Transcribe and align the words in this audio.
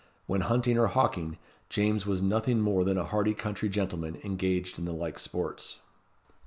When 0.25 0.41
hunting 0.41 0.79
or 0.79 0.87
hawking, 0.87 1.37
James 1.69 2.07
was 2.07 2.23
nothing 2.23 2.59
more 2.59 2.83
than 2.83 2.97
a 2.97 3.03
hearty 3.03 3.35
country 3.35 3.69
gentleman 3.69 4.17
engaged 4.23 4.79
in 4.79 4.85
the 4.85 4.93
like 4.93 5.19
sports. 5.19 5.77